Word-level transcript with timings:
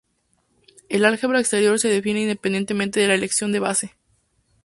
El 0.89 1.05
álgebra 1.05 1.39
exterior 1.39 1.77
se 1.77 1.87
define 1.87 2.23
independiente 2.23 2.99
de 2.99 3.07
la 3.07 3.13
elección 3.13 3.51
de 3.51 3.59
base. 3.59 3.93